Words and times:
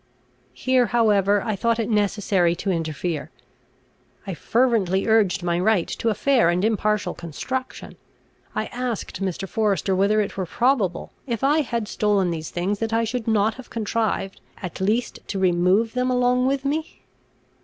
Here 0.55 0.87
however 0.87 1.43
I 1.43 1.55
thought 1.55 1.77
it 1.79 1.87
necessary 1.87 2.55
to 2.55 2.71
interfere. 2.71 3.29
I 4.25 4.33
fervently 4.33 5.05
urged 5.05 5.43
my 5.43 5.59
right 5.59 5.87
to 5.89 6.09
a 6.09 6.15
fair 6.15 6.49
and 6.49 6.65
impartial 6.65 7.13
construction. 7.13 7.97
I 8.55 8.65
asked 8.71 9.21
Mr. 9.21 9.47
Forester, 9.47 9.95
whether 9.95 10.19
it 10.19 10.37
were 10.37 10.47
probable, 10.47 11.11
if 11.27 11.43
I 11.43 11.59
had 11.61 11.87
stolen 11.87 12.31
these 12.31 12.49
things, 12.49 12.79
that 12.79 12.93
I 12.93 13.03
should 13.03 13.27
not 13.27 13.53
have 13.53 13.69
contrived, 13.69 14.41
at 14.59 14.81
least 14.81 15.19
to 15.27 15.37
remove 15.37 15.93
them 15.93 16.09
along 16.09 16.47
with 16.47 16.65
me? 16.65 17.03